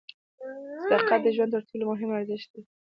[0.87, 2.61] صداقت د ژوند تر ټولو مهم ارزښت دی.